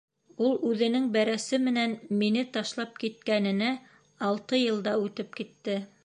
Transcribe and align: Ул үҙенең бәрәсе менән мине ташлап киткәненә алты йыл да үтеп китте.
Ул 0.45 0.53
үҙенең 0.69 1.03
бәрәсе 1.15 1.59
менән 1.65 1.93
мине 2.21 2.43
ташлап 2.55 2.97
киткәненә 3.03 3.69
алты 4.29 4.63
йыл 4.63 4.81
да 4.89 4.95
үтеп 5.05 5.37
китте. 5.41 5.77